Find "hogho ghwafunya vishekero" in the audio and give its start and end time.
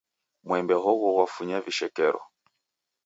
0.83-2.19